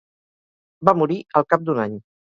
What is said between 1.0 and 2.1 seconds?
morir al cap d'un any.